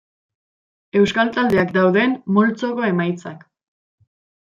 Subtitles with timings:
[1.01, 3.49] Euskal taldeak dauden multzoko emaitzak.